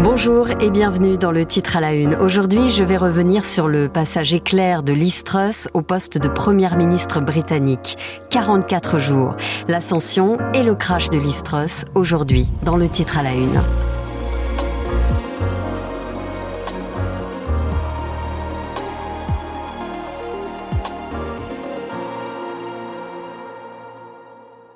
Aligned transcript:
Bonjour 0.00 0.48
et 0.60 0.70
bienvenue 0.70 1.18
dans 1.18 1.32
le 1.32 1.44
titre 1.44 1.76
à 1.76 1.80
la 1.80 1.92
une. 1.92 2.14
Aujourd'hui, 2.14 2.68
je 2.68 2.84
vais 2.84 2.96
revenir 2.96 3.44
sur 3.44 3.66
le 3.66 3.88
passage 3.88 4.32
éclair 4.32 4.84
de 4.84 4.92
Liz 4.92 5.24
au 5.74 5.82
poste 5.82 6.18
de 6.18 6.28
première 6.28 6.76
ministre 6.76 7.20
britannique. 7.20 7.98
44 8.30 9.00
jours, 9.00 9.34
l'ascension 9.66 10.38
et 10.54 10.62
le 10.62 10.76
crash 10.76 11.10
de 11.10 11.18
Liz 11.18 11.42
aujourd'hui 11.96 12.46
dans 12.62 12.76
le 12.76 12.88
titre 12.88 13.18
à 13.18 13.24
la 13.24 13.34
une. 13.34 13.60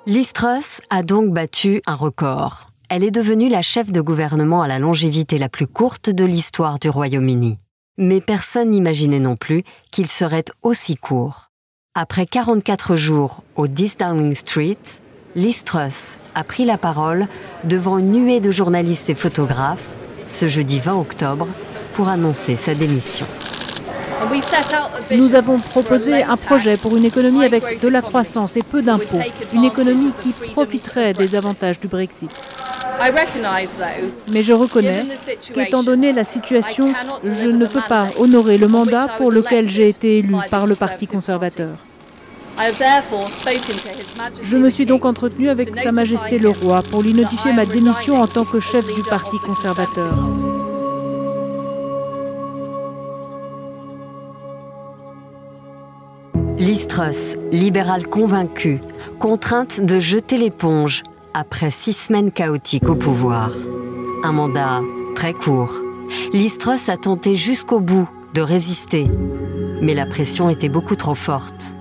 Liz 0.05 0.33
a 0.89 1.01
donc 1.01 1.31
battu 1.31 1.81
un 1.87 1.95
record 1.95 2.65
elle 2.95 3.03
est 3.03 3.09
devenue 3.09 3.49
la 3.49 3.63
chef 3.63 3.91
de 3.91 4.01
gouvernement 4.01 4.61
à 4.61 4.67
la 4.67 4.77
longévité 4.77 5.39
la 5.39 5.49
plus 5.49 5.65
courte 5.65 6.11
de 6.11 6.25
l'histoire 6.25 6.77
du 6.77 6.89
Royaume-Uni. 6.89 7.57
Mais 7.97 8.21
personne 8.21 8.69
n'imaginait 8.69 9.19
non 9.19 9.35
plus 9.35 9.63
qu'il 9.89 10.07
serait 10.07 10.45
aussi 10.61 10.95
court. 10.95 11.49
Après 11.95 12.27
44 12.27 12.95
jours 12.95 13.41
au 13.55 13.65
10 13.65 13.97
Downing 13.97 14.35
Street, 14.35 14.77
Liz 15.33 15.63
Truss 15.63 16.19
a 16.35 16.43
pris 16.43 16.65
la 16.65 16.77
parole 16.77 17.27
devant 17.63 17.97
une 17.97 18.11
nuée 18.11 18.39
de 18.39 18.51
journalistes 18.51 19.09
et 19.09 19.15
photographes 19.15 19.95
ce 20.27 20.47
jeudi 20.47 20.79
20 20.79 20.93
octobre 20.93 21.47
pour 21.95 22.09
annoncer 22.09 22.55
sa 22.55 22.75
démission. 22.75 23.25
Nous 25.11 25.35
avons 25.35 25.59
proposé 25.59 26.23
un 26.23 26.37
projet 26.37 26.77
pour 26.77 26.95
une 26.97 27.05
économie 27.05 27.43
avec 27.45 27.81
de 27.81 27.87
la 27.87 28.01
croissance 28.01 28.57
et 28.57 28.63
peu 28.63 28.81
d'impôts, 28.81 29.19
une 29.53 29.65
économie 29.65 30.11
qui 30.21 30.31
profiterait 30.51 31.13
des 31.13 31.35
avantages 31.35 31.79
du 31.79 31.87
Brexit. 31.87 32.29
Mais 34.31 34.43
je 34.43 34.53
reconnais 34.53 35.03
qu'étant 35.53 35.83
donné 35.83 36.11
la 36.13 36.23
situation, 36.23 36.93
je 37.23 37.49
ne 37.49 37.65
peux 37.65 37.81
pas 37.87 38.07
honorer 38.17 38.57
le 38.57 38.67
mandat 38.67 39.07
pour 39.17 39.31
lequel 39.31 39.69
j'ai 39.69 39.89
été 39.89 40.19
élu 40.19 40.35
par 40.49 40.67
le 40.67 40.75
Parti 40.75 41.07
conservateur. 41.07 41.77
Je 44.41 44.57
me 44.57 44.69
suis 44.69 44.85
donc 44.85 45.05
entretenu 45.05 45.49
avec 45.49 45.75
Sa 45.75 45.91
Majesté 45.91 46.37
le 46.37 46.49
Roi 46.49 46.83
pour 46.83 47.01
lui 47.01 47.13
notifier 47.13 47.51
ma 47.51 47.65
démission 47.65 48.21
en 48.21 48.27
tant 48.27 48.45
que 48.45 48.59
chef 48.59 48.85
du 48.93 49.01
Parti 49.01 49.37
conservateur. 49.37 50.13
Listros, 56.63 57.35
libérale 57.51 58.07
convaincue, 58.07 58.79
contrainte 59.19 59.81
de 59.81 59.99
jeter 59.99 60.37
l'éponge 60.37 61.03
après 61.33 61.71
six 61.71 61.91
semaines 61.91 62.31
chaotiques 62.31 62.87
au 62.87 62.95
pouvoir. 62.95 63.51
Un 64.23 64.31
mandat 64.31 64.79
très 65.13 65.33
court. 65.33 65.73
Listros 66.31 66.89
a 66.89 66.95
tenté 66.95 67.35
jusqu'au 67.35 67.81
bout 67.81 68.07
de 68.33 68.39
résister, 68.39 69.11
mais 69.81 69.93
la 69.93 70.05
pression 70.05 70.49
était 70.49 70.69
beaucoup 70.69 70.95
trop 70.95 71.15
forte. 71.15 71.75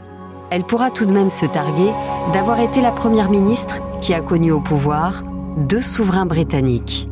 Elle 0.50 0.64
pourra 0.64 0.91
tout 0.91 1.06
de 1.06 1.12
même 1.12 1.30
se 1.30 1.46
targuer 1.46 1.92
d'avoir 2.33 2.58
été 2.58 2.80
la 2.80 2.91
première 2.91 3.30
ministre 3.30 3.78
qui 4.00 4.14
a 4.14 4.20
connu 4.20 4.50
au 4.50 4.61
pouvoir 4.61 5.22
deux 5.58 5.80
souverains 5.80 6.27
britanniques. 6.27 7.08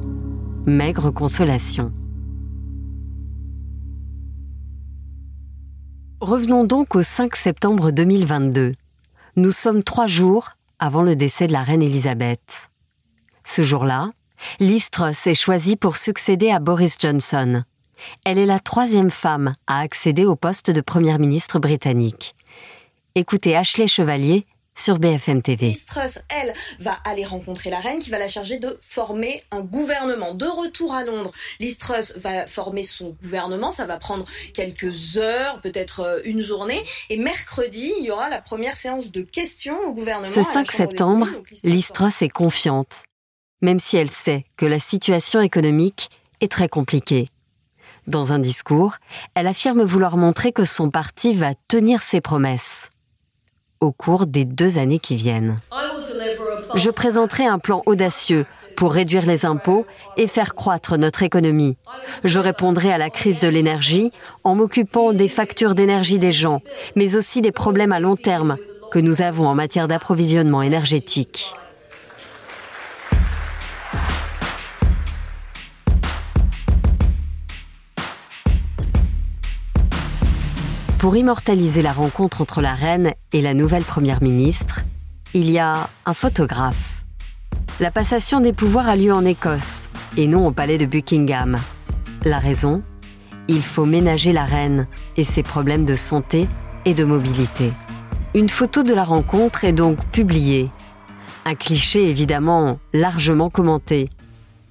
Maigre 0.66 1.12
consolation. 1.12 1.92
Revenons 6.20 6.64
donc 6.64 6.96
au 6.96 7.02
5 7.02 7.34
septembre 7.34 7.92
2022. 7.92 8.74
Nous 9.36 9.50
sommes 9.50 9.82
trois 9.82 10.06
jours 10.06 10.50
avant 10.78 11.00
le 11.00 11.16
décès 11.16 11.46
de 11.46 11.54
la 11.54 11.62
reine 11.62 11.82
Elisabeth. 11.82 12.68
Ce 13.42 13.62
jour-là, 13.62 14.10
Liz 14.58 14.90
est 15.24 15.34
choisie 15.34 15.76
pour 15.76 15.96
succéder 15.96 16.50
à 16.50 16.58
Boris 16.58 16.96
Johnson. 17.00 17.62
Elle 18.26 18.36
est 18.36 18.44
la 18.44 18.60
troisième 18.60 19.08
femme 19.08 19.54
à 19.66 19.80
accéder 19.80 20.26
au 20.26 20.36
poste 20.36 20.70
de 20.70 20.82
première 20.82 21.18
ministre 21.18 21.58
britannique. 21.58 22.34
Écoutez 23.14 23.56
Ashley 23.56 23.86
Chevalier 23.86 24.46
sur 24.80 24.98
BFM 24.98 25.42
TV. 25.42 25.66
Liz 25.66 25.84
Truss, 25.84 26.20
elle, 26.28 26.54
va 26.78 26.92
aller 27.04 27.24
rencontrer 27.24 27.70
la 27.70 27.80
reine 27.80 27.98
qui 27.98 28.10
va 28.10 28.18
la 28.18 28.28
charger 28.28 28.58
de 28.58 28.78
former 28.80 29.40
un 29.50 29.60
gouvernement. 29.60 30.34
De 30.34 30.46
retour 30.46 30.94
à 30.94 31.04
Londres, 31.04 31.32
Liz 31.60 31.78
Truss 31.78 32.14
va 32.16 32.46
former 32.46 32.82
son 32.82 33.10
gouvernement. 33.22 33.70
Ça 33.70 33.86
va 33.86 33.98
prendre 33.98 34.24
quelques 34.54 35.18
heures, 35.18 35.60
peut-être 35.60 36.00
euh, 36.00 36.20
une 36.24 36.40
journée. 36.40 36.82
Et 37.10 37.18
mercredi, 37.18 37.92
il 37.98 38.04
y 38.06 38.10
aura 38.10 38.28
la 38.28 38.40
première 38.40 38.76
séance 38.76 39.12
de 39.12 39.22
questions 39.22 39.78
au 39.86 39.92
gouvernement. 39.92 40.32
Ce 40.32 40.42
5 40.42 40.72
septembre, 40.72 41.28
Liz 41.62 41.88
Truss 41.92 42.22
est 42.22 42.28
confiante, 42.28 43.04
même 43.60 43.80
si 43.80 43.96
elle 43.96 44.10
sait 44.10 44.46
que 44.56 44.66
la 44.66 44.80
situation 44.80 45.40
économique 45.40 46.08
est 46.40 46.50
très 46.50 46.68
compliquée. 46.68 47.26
Dans 48.06 48.32
un 48.32 48.38
discours, 48.38 48.96
elle 49.34 49.46
affirme 49.46 49.82
vouloir 49.82 50.16
montrer 50.16 50.52
que 50.52 50.64
son 50.64 50.90
parti 50.90 51.34
va 51.34 51.52
tenir 51.68 52.02
ses 52.02 52.20
promesses 52.20 52.89
au 53.80 53.92
cours 53.92 54.26
des 54.26 54.44
deux 54.44 54.78
années 54.78 54.98
qui 54.98 55.16
viennent. 55.16 55.60
Je 56.74 56.90
présenterai 56.90 57.46
un 57.46 57.58
plan 57.58 57.82
audacieux 57.86 58.46
pour 58.76 58.92
réduire 58.92 59.26
les 59.26 59.44
impôts 59.44 59.86
et 60.16 60.26
faire 60.26 60.54
croître 60.54 60.96
notre 60.98 61.22
économie. 61.22 61.76
Je 62.24 62.38
répondrai 62.38 62.92
à 62.92 62.98
la 62.98 63.10
crise 63.10 63.40
de 63.40 63.48
l'énergie 63.48 64.12
en 64.44 64.54
m'occupant 64.54 65.12
des 65.12 65.28
factures 65.28 65.74
d'énergie 65.74 66.18
des 66.18 66.32
gens, 66.32 66.62
mais 66.94 67.16
aussi 67.16 67.40
des 67.40 67.52
problèmes 67.52 67.92
à 67.92 68.00
long 68.00 68.16
terme 68.16 68.56
que 68.92 68.98
nous 68.98 69.22
avons 69.22 69.46
en 69.46 69.54
matière 69.54 69.88
d'approvisionnement 69.88 70.62
énergétique. 70.62 71.54
Pour 81.00 81.16
immortaliser 81.16 81.80
la 81.80 81.94
rencontre 81.94 82.42
entre 82.42 82.60
la 82.60 82.74
reine 82.74 83.14
et 83.32 83.40
la 83.40 83.54
nouvelle 83.54 83.84
première 83.84 84.22
ministre, 84.22 84.82
il 85.32 85.50
y 85.50 85.58
a 85.58 85.88
un 86.04 86.12
photographe. 86.12 87.04
La 87.80 87.90
passation 87.90 88.42
des 88.42 88.52
pouvoirs 88.52 88.86
a 88.86 88.96
lieu 88.96 89.10
en 89.10 89.24
Écosse 89.24 89.88
et 90.18 90.26
non 90.26 90.46
au 90.46 90.50
palais 90.50 90.76
de 90.76 90.84
Buckingham. 90.84 91.56
La 92.22 92.38
raison 92.38 92.82
Il 93.48 93.62
faut 93.62 93.86
ménager 93.86 94.34
la 94.34 94.44
reine 94.44 94.86
et 95.16 95.24
ses 95.24 95.42
problèmes 95.42 95.86
de 95.86 95.94
santé 95.94 96.46
et 96.84 96.92
de 96.92 97.04
mobilité. 97.04 97.72
Une 98.34 98.50
photo 98.50 98.82
de 98.82 98.92
la 98.92 99.04
rencontre 99.04 99.64
est 99.64 99.72
donc 99.72 100.04
publiée. 100.12 100.68
Un 101.46 101.54
cliché 101.54 102.10
évidemment 102.10 102.78
largement 102.92 103.48
commenté. 103.48 104.10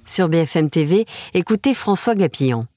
Sur 0.06 0.30
BFM 0.30 0.70
TV, 0.70 1.08
écoutez 1.34 1.74
François 1.74 2.14
Gapillon. 2.14 2.68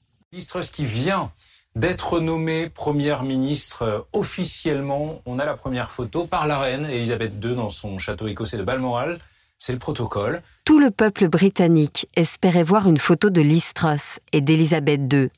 D'être 1.75 2.19
nommée 2.19 2.69
première 2.69 3.23
ministre 3.23 3.81
euh, 3.83 3.99
officiellement. 4.13 5.21
On 5.25 5.39
a 5.39 5.45
la 5.45 5.55
première 5.55 5.89
photo 5.89 6.25
par 6.25 6.47
la 6.47 6.59
reine 6.59 6.85
Elisabeth 6.85 7.33
II 7.43 7.55
dans 7.55 7.69
son 7.69 7.97
château 7.97 8.27
écossais 8.27 8.57
de 8.57 8.63
Balmoral. 8.63 9.19
C'est 9.57 9.73
le 9.73 9.79
protocole. 9.79 10.41
Tout 10.65 10.79
le 10.79 10.91
peuple 10.91 11.29
britannique 11.29 12.07
espérait 12.15 12.63
voir 12.63 12.87
une 12.87 12.97
photo 12.97 13.29
de 13.29 13.41
Liz 13.41 13.73
Truss 13.73 14.19
et 14.33 14.41
d'Elisabeth 14.41 15.01
II. 15.11 15.29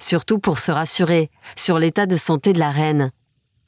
Surtout 0.00 0.38
pour 0.38 0.58
se 0.58 0.72
rassurer 0.72 1.30
sur 1.54 1.78
l'état 1.78 2.06
de 2.06 2.16
santé 2.16 2.52
de 2.52 2.58
la 2.58 2.70
reine, 2.70 3.10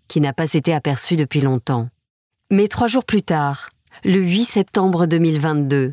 qui 0.09 0.21
n'a 0.21 0.33
pas 0.33 0.53
été 0.53 0.73
aperçue 0.73 1.17
depuis 1.17 1.43
longtemps. 1.43 1.89
Mais 2.51 2.69
trois 2.69 2.89
jours 2.89 3.05
plus 3.05 3.23
tard, 3.23 3.71
le 4.05 4.19
8 4.19 4.45
septembre 4.45 5.07
2022, 5.07 5.91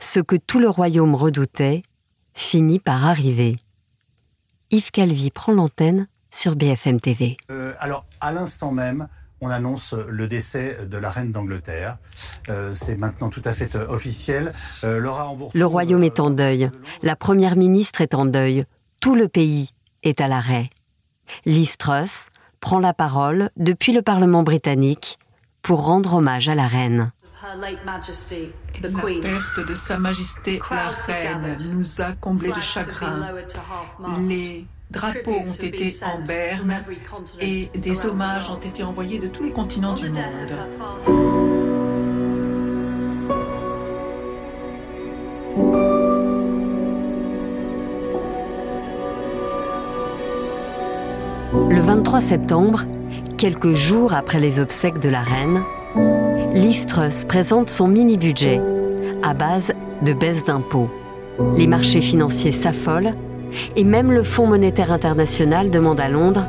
ce 0.00 0.20
que 0.20 0.36
tout 0.36 0.58
le 0.58 0.68
royaume 0.68 1.14
redoutait 1.14 1.82
finit 2.34 2.78
par 2.78 3.04
arriver. 3.04 3.56
Yves 4.70 4.90
Calvi 4.90 5.30
prend 5.30 5.52
l'antenne 5.52 6.08
sur 6.30 6.54
BFM 6.54 7.00
TV. 7.00 7.38
Euh, 7.50 7.72
alors, 7.78 8.04
à 8.20 8.32
l'instant 8.32 8.70
même, 8.70 9.08
on 9.40 9.48
annonce 9.48 9.94
le 9.94 10.28
décès 10.28 10.86
de 10.86 10.98
la 10.98 11.10
reine 11.10 11.32
d'Angleterre. 11.32 11.96
Euh, 12.50 12.74
c'est 12.74 12.96
maintenant 12.96 13.30
tout 13.30 13.40
à 13.46 13.52
fait 13.52 13.76
euh, 13.76 13.88
officiel. 13.88 14.52
Le 14.82 15.64
royaume 15.64 16.02
est 16.02 16.20
en 16.20 16.30
deuil. 16.30 16.70
La 17.02 17.16
première 17.16 17.56
ministre 17.56 18.02
est 18.02 18.14
en 18.14 18.26
deuil. 18.26 18.64
Tout 19.00 19.14
le 19.14 19.28
pays 19.28 19.70
est 20.02 20.20
à 20.20 20.28
l'arrêt. 20.28 20.68
Liz 21.46 21.78
Truss 21.78 22.28
prend 22.60 22.78
la 22.78 22.92
parole 22.92 23.50
depuis 23.56 23.92
le 23.92 24.02
Parlement 24.02 24.42
britannique 24.42 25.18
pour 25.62 25.86
rendre 25.86 26.14
hommage 26.14 26.48
à 26.48 26.54
la 26.54 26.68
reine. 26.68 27.12
La 27.40 28.90
perte 28.90 29.68
de 29.68 29.74
Sa 29.74 29.98
Majesté 29.98 30.60
la 30.70 30.88
Reine 30.88 31.56
nous 31.70 32.00
a 32.00 32.12
comblés 32.20 32.50
de 32.50 32.60
chagrin. 32.60 33.32
Les 34.22 34.66
drapeaux 34.90 35.42
ont 35.46 35.52
été 35.52 35.94
en 36.04 36.20
berne 36.20 36.82
et 37.40 37.66
des 37.76 38.06
hommages 38.06 38.50
ont 38.50 38.58
été 38.58 38.82
envoyés 38.82 39.20
de 39.20 39.28
tous 39.28 39.44
les 39.44 39.52
continents 39.52 39.94
du 39.94 40.08
monde. 40.08 40.52
Le 51.70 51.80
23 51.80 52.20
septembre, 52.20 52.84
quelques 53.36 53.74
jours 53.74 54.12
après 54.12 54.40
les 54.40 54.58
obsèques 54.58 54.98
de 54.98 55.08
la 55.08 55.22
reine, 55.22 55.62
Liz 56.58 56.86
présente 57.28 57.70
son 57.70 57.86
mini-budget 57.86 58.60
à 59.22 59.32
base 59.32 59.72
de 60.02 60.12
baisse 60.12 60.42
d'impôts. 60.42 60.90
Les 61.56 61.68
marchés 61.68 62.00
financiers 62.00 62.50
s'affolent 62.50 63.14
et 63.76 63.84
même 63.84 64.10
le 64.10 64.24
Fonds 64.24 64.48
monétaire 64.48 64.90
international 64.90 65.70
demande 65.70 66.00
à 66.00 66.08
Londres 66.08 66.44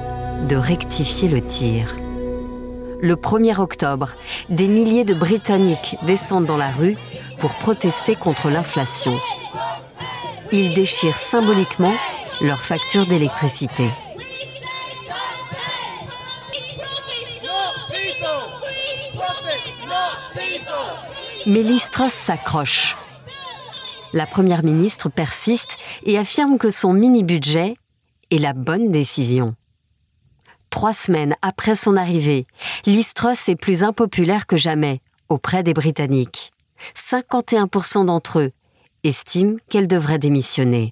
de 0.47 0.55
rectifier 0.55 1.29
le 1.29 1.41
tir. 1.41 1.95
Le 2.99 3.15
1er 3.15 3.59
octobre, 3.59 4.13
des 4.49 4.67
milliers 4.67 5.03
de 5.03 5.13
Britanniques 5.13 5.95
descendent 6.07 6.47
dans 6.47 6.57
la 6.57 6.71
rue 6.71 6.97
pour 7.37 7.51
protester 7.51 8.15
contre 8.15 8.49
l'inflation. 8.49 9.13
Ils 10.51 10.73
déchirent 10.73 11.13
symboliquement 11.17 11.93
leur 12.41 12.61
facture 12.61 13.05
d'électricité. 13.05 13.85
Mais 21.49 21.63
l'Istros 21.63 22.13
s'accroche. 22.13 22.95
La 24.13 24.27
Première 24.27 24.63
ministre 24.63 25.09
persiste 25.09 25.79
et 26.03 26.19
affirme 26.19 26.59
que 26.59 26.69
son 26.69 26.93
mini-budget 26.93 27.73
est 28.29 28.37
la 28.37 28.53
bonne 28.53 28.91
décision. 28.91 29.55
Trois 30.69 30.93
semaines 30.93 31.35
après 31.41 31.75
son 31.75 31.95
arrivée, 31.95 32.45
l'Istros 32.85 33.47
est 33.47 33.55
plus 33.55 33.83
impopulaire 33.83 34.45
que 34.45 34.57
jamais 34.57 35.01
auprès 35.27 35.63
des 35.63 35.73
Britanniques. 35.73 36.51
51% 36.95 38.05
d'entre 38.05 38.41
eux 38.41 38.51
estiment 39.03 39.57
qu'elle 39.69 39.87
devrait 39.87 40.19
démissionner. 40.19 40.91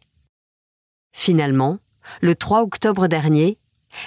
Finalement, 1.12 1.78
le 2.22 2.34
3 2.34 2.64
octobre 2.64 3.08
dernier, 3.08 3.60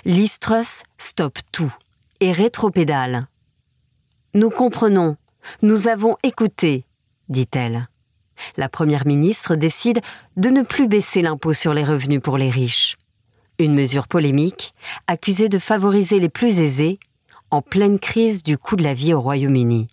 l'Istros 0.04 0.82
stoppe 0.98 1.38
tout 1.52 1.72
et 2.18 2.32
rétropédale. 2.32 3.28
Nous 4.34 4.50
comprenons, 4.50 5.16
nous 5.62 5.88
avons 5.88 6.16
écouté, 6.22 6.84
dit-elle. 7.28 7.88
La 8.56 8.68
Première 8.68 9.06
ministre 9.06 9.54
décide 9.54 10.00
de 10.36 10.48
ne 10.48 10.62
plus 10.62 10.88
baisser 10.88 11.22
l'impôt 11.22 11.52
sur 11.52 11.74
les 11.74 11.84
revenus 11.84 12.22
pour 12.22 12.38
les 12.38 12.50
riches. 12.50 12.96
Une 13.58 13.74
mesure 13.74 14.08
polémique, 14.08 14.74
accusée 15.06 15.48
de 15.48 15.58
favoriser 15.58 16.18
les 16.18 16.30
plus 16.30 16.60
aisés 16.60 16.98
en 17.50 17.62
pleine 17.62 17.98
crise 17.98 18.42
du 18.42 18.56
coût 18.56 18.76
de 18.76 18.82
la 18.82 18.94
vie 18.94 19.12
au 19.12 19.20
Royaume-Uni. 19.20 19.88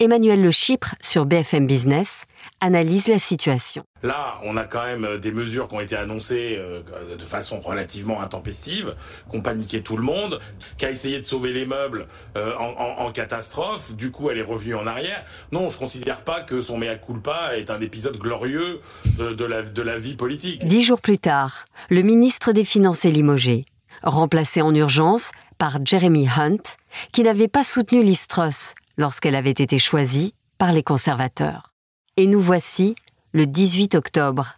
Emmanuel 0.00 0.42
Le 0.42 0.50
Chypre 0.50 0.96
sur 1.00 1.24
BFM 1.24 1.68
Business 1.68 2.24
analyse 2.60 3.06
la 3.06 3.20
situation. 3.20 3.84
Là, 4.02 4.40
on 4.42 4.56
a 4.56 4.64
quand 4.64 4.82
même 4.82 5.04
euh, 5.04 5.18
des 5.18 5.30
mesures 5.30 5.68
qui 5.68 5.74
ont 5.76 5.80
été 5.80 5.94
annoncées 5.94 6.56
euh, 6.58 6.82
de 7.16 7.24
façon 7.24 7.60
relativement 7.60 8.20
intempestive, 8.20 8.96
qui 9.30 9.36
ont 9.36 9.40
paniqué 9.40 9.84
tout 9.84 9.96
le 9.96 10.02
monde, 10.02 10.40
qui 10.78 10.84
a 10.84 10.90
essayé 10.90 11.20
de 11.20 11.24
sauver 11.24 11.52
les 11.52 11.64
meubles 11.64 12.08
euh, 12.36 12.56
en, 12.56 13.12
catastrophe. 13.12 13.94
Du 13.94 14.10
coup, 14.10 14.30
elle 14.30 14.38
est 14.38 14.42
revenue 14.42 14.74
en 14.74 14.88
arrière. 14.88 15.24
Non, 15.52 15.70
je 15.70 15.78
considère 15.78 16.22
pas 16.22 16.40
que 16.40 16.60
son 16.60 16.76
mea 16.76 16.96
culpa 16.96 17.56
est 17.56 17.70
un 17.70 17.80
épisode 17.80 18.18
glorieux 18.18 18.80
de, 19.18 19.44
la, 19.44 19.62
de 19.62 19.82
la 19.82 19.96
vie 19.96 20.16
politique. 20.16 20.66
Dix 20.66 20.82
jours 20.82 21.00
plus 21.00 21.18
tard, 21.18 21.66
le 21.88 22.02
ministre 22.02 22.50
des 22.50 22.64
Finances 22.64 23.04
est 23.04 23.12
limogé, 23.12 23.64
remplacé 24.02 24.60
en 24.60 24.74
urgence 24.74 25.30
par 25.56 25.78
Jeremy 25.84 26.28
Hunt, 26.36 26.76
qui 27.12 27.22
n'avait 27.22 27.46
pas 27.46 27.62
soutenu 27.62 28.02
l'Istros 28.02 28.74
lorsqu'elle 28.96 29.34
avait 29.34 29.50
été 29.50 29.78
choisie 29.78 30.34
par 30.58 30.72
les 30.72 30.82
conservateurs. 30.82 31.72
Et 32.16 32.26
nous 32.26 32.40
voici 32.40 32.94
le 33.32 33.46
18 33.46 33.94
octobre. 33.94 34.54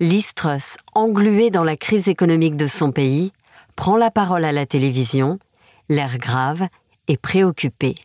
L'Istros, 0.00 0.76
englué 0.94 1.50
dans 1.50 1.64
la 1.64 1.76
crise 1.76 2.08
économique 2.08 2.56
de 2.56 2.66
son 2.66 2.92
pays, 2.92 3.32
prend 3.76 3.96
la 3.96 4.10
parole 4.10 4.44
à 4.44 4.52
la 4.52 4.66
télévision, 4.66 5.38
l'air 5.88 6.18
grave 6.18 6.68
et 7.08 7.16
préoccupé. 7.16 7.96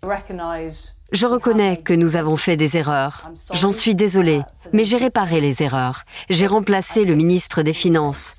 Je 1.14 1.26
reconnais 1.26 1.78
que 1.78 1.94
nous 1.94 2.18
avons 2.18 2.36
fait 2.36 2.58
des 2.58 2.76
erreurs. 2.76 3.32
J'en 3.54 3.72
suis 3.72 3.96
désolée, 3.96 4.42
mais 4.74 4.84
j'ai 4.84 4.98
réparé 4.98 5.40
les 5.40 5.64
erreurs. 5.64 6.04
J'ai 6.30 6.48
remplacé 6.48 7.06
le 7.06 7.16
ministre 7.16 7.62
des 7.62 7.72
Finances. 7.72 8.36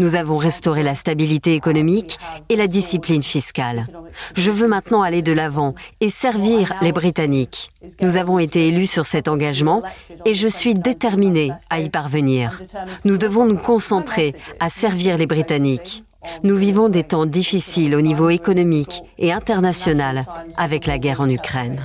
Nous 0.00 0.16
avons 0.16 0.36
restauré 0.36 0.82
la 0.82 0.96
stabilité 0.96 1.54
économique 1.54 2.18
et 2.48 2.56
la 2.56 2.66
discipline 2.66 3.22
fiscale. 3.22 3.86
Je 4.34 4.50
veux 4.50 4.66
maintenant 4.66 5.02
aller 5.02 5.22
de 5.22 5.32
l'avant 5.32 5.76
et 6.00 6.10
servir 6.10 6.74
les 6.82 6.90
Britanniques. 6.90 7.70
Nous 8.00 8.16
avons 8.16 8.40
été 8.40 8.66
élus 8.66 8.88
sur 8.88 9.06
cet 9.06 9.28
engagement 9.28 9.82
et 10.24 10.34
je 10.34 10.48
suis 10.48 10.74
déterminée 10.74 11.52
à 11.70 11.78
y 11.80 11.90
parvenir. 11.90 12.60
Nous 13.04 13.18
devons 13.18 13.46
nous 13.46 13.58
concentrer 13.58 14.34
à 14.58 14.68
servir 14.68 15.16
les 15.16 15.26
Britanniques. 15.26 16.02
Nous 16.42 16.56
vivons 16.56 16.88
des 16.88 17.04
temps 17.04 17.26
difficiles 17.26 17.94
au 17.94 18.00
niveau 18.00 18.28
économique 18.28 19.02
et 19.18 19.32
international 19.32 20.26
avec 20.56 20.86
la 20.86 20.98
guerre 20.98 21.20
en 21.20 21.28
Ukraine. 21.28 21.80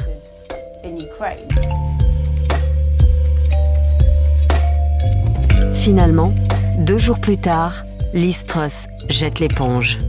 Finalement, 5.73 6.33
deux 6.79 6.97
jours 6.97 7.19
plus 7.19 7.37
tard, 7.37 7.83
Listros 8.13 8.87
jette 9.07 9.39
l'éponge. 9.39 9.99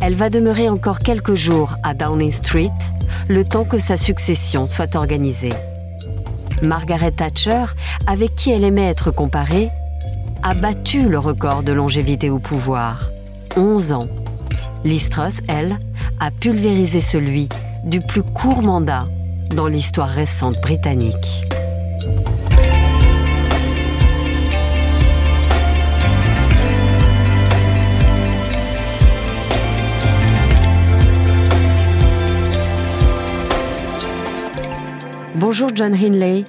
Elle 0.00 0.14
va 0.14 0.30
demeurer 0.30 0.68
encore 0.68 1.00
quelques 1.00 1.34
jours 1.34 1.76
à 1.82 1.94
Downing 1.94 2.32
Street, 2.32 2.70
le 3.28 3.44
temps 3.44 3.64
que 3.64 3.78
sa 3.78 3.96
succession 3.96 4.66
soit 4.66 4.94
organisée. 4.94 5.52
Margaret 6.62 7.12
Thatcher, 7.12 7.66
avec 8.06 8.34
qui 8.34 8.50
elle 8.50 8.64
aimait 8.64 8.88
être 8.88 9.10
comparée, 9.10 9.70
a 10.42 10.54
battu 10.54 11.08
le 11.08 11.18
record 11.18 11.62
de 11.62 11.72
longévité 11.72 12.30
au 12.30 12.38
pouvoir. 12.38 13.10
11 13.56 13.92
ans. 13.92 14.08
Listros, 14.84 15.40
elle, 15.48 15.78
a 16.20 16.30
pulvérisé 16.30 17.00
celui 17.00 17.48
du 17.84 18.00
plus 18.00 18.22
court 18.22 18.62
mandat 18.62 19.08
dans 19.54 19.66
l'histoire 19.66 20.08
récente 20.08 20.60
britannique. 20.60 21.46
Bonjour 35.34 35.70
John 35.74 35.94
Hinley. 35.94 36.44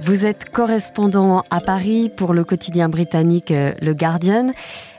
Vous 0.00 0.24
êtes 0.24 0.50
correspondant 0.50 1.42
à 1.50 1.60
Paris 1.60 2.08
pour 2.08 2.32
le 2.32 2.44
quotidien 2.44 2.88
britannique 2.88 3.50
euh, 3.50 3.74
Le 3.82 3.94
Guardian. 3.94 4.52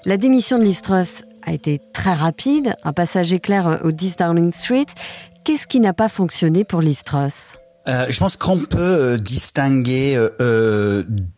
La 0.05 0.17
démission 0.17 0.59
de 0.59 0.63
Listros 0.63 1.23
a 1.50 1.54
été 1.54 1.81
très 1.94 2.13
rapide, 2.13 2.75
un 2.84 2.94
passage 2.94 3.34
éclair 3.34 3.68
euh, 3.68 3.78
au 3.84 3.92
10 3.92 4.18
Downing 4.18 4.51
Street. 4.51 4.86
Qu'est-ce 5.44 5.68
qui 5.68 5.80
n'a 5.80 5.94
pas 5.94 6.10
fonctionné 6.10 6.63
pour 6.63 6.81
Listros 6.81 7.56
euh, 7.88 8.06
je 8.10 8.19
pense 8.19 8.36
qu'on 8.36 8.60
peut 8.60 8.78
euh, 8.78 9.18
distinguer 9.18 10.19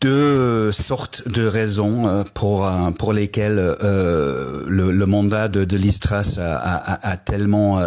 deux 0.02 0.72
sortes 0.72 1.30
de 1.30 1.46
raisons 1.46 2.26
pour 2.34 2.70
pour 2.98 3.14
lesquelles 3.14 3.78
le, 3.82 5.06
mandat 5.06 5.48
de, 5.48 5.64
de 5.64 5.78
Listras 5.78 6.40
a 6.42 7.18
tellement 7.18 7.80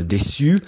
déçu. 0.00 0.60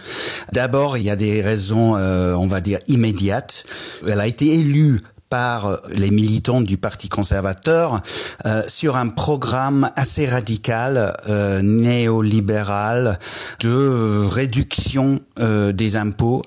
D'abord, 0.52 0.97
il 0.97 1.02
y 1.02 1.11
a 1.11 1.16
des 1.16 1.42
raisons, 1.42 1.95
on 1.95 2.47
va 2.47 2.61
dire 2.61 2.78
immédiates. 2.87 3.64
Elle 4.07 4.21
a 4.21 4.28
été 4.28 4.54
élue 4.54 5.02
par 5.32 5.80
les 5.88 6.10
militants 6.10 6.60
du 6.60 6.76
Parti 6.76 7.08
conservateur 7.08 8.02
euh, 8.44 8.60
sur 8.68 8.96
un 8.96 9.08
programme 9.08 9.90
assez 9.96 10.26
radical 10.26 11.14
euh, 11.26 11.62
néolibéral 11.62 13.18
de 13.60 14.26
réduction 14.26 15.20
euh, 15.38 15.72
des 15.72 15.96
impôts 15.96 16.42